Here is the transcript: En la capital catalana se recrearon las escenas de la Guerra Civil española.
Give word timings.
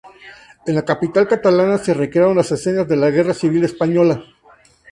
En 0.65 0.73
la 0.73 0.83
capital 0.83 1.27
catalana 1.27 1.77
se 1.77 1.93
recrearon 1.93 2.35
las 2.35 2.51
escenas 2.51 2.87
de 2.87 2.95
la 2.95 3.11
Guerra 3.11 3.35
Civil 3.35 3.63
española. 3.65 4.23